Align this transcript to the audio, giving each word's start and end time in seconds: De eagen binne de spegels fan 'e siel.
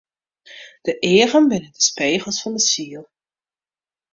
De 0.81 0.99
eagen 0.99 1.47
binne 1.51 1.69
de 1.75 1.81
spegels 1.91 2.41
fan 2.41 2.57
'e 2.59 2.63
siel. 2.69 3.05